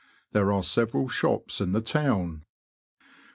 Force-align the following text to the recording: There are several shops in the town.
There 0.31 0.51
are 0.51 0.63
several 0.63 1.07
shops 1.07 1.61
in 1.61 1.73
the 1.73 1.79
town. 1.81 2.43